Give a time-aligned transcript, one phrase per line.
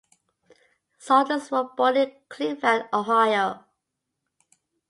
[0.97, 3.65] Saunders was born in Cleveland, Ohio.